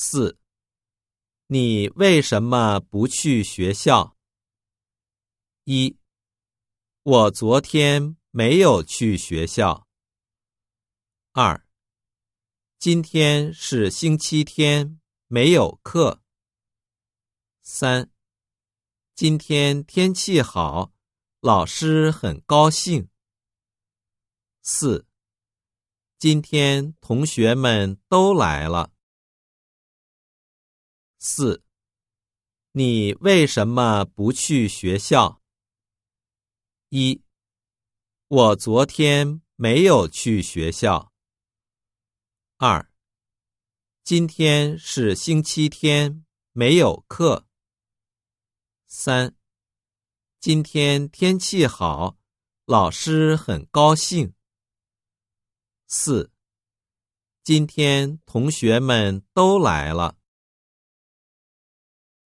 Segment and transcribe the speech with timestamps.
[0.00, 0.38] 四，
[1.48, 4.16] 你为什么不去学校？
[5.64, 5.98] 一，
[7.02, 9.88] 我昨天没有去学校。
[11.32, 11.66] 二，
[12.78, 16.22] 今天是星期天，没有课。
[17.62, 18.08] 三，
[19.16, 20.92] 今天天气好，
[21.40, 23.08] 老师很高兴。
[24.62, 25.08] 四，
[26.20, 28.92] 今天同学们都来了。
[31.20, 31.64] 四，
[32.70, 35.42] 你为什么不去学校？
[36.90, 37.24] 一，
[38.28, 41.12] 我昨天没有去学校。
[42.58, 42.88] 二，
[44.04, 47.48] 今天是星期天，没有课。
[48.86, 49.34] 三，
[50.38, 52.16] 今天天气好，
[52.64, 54.32] 老师很高兴。
[55.88, 56.30] 四，
[57.42, 60.17] 今天同学们都来了。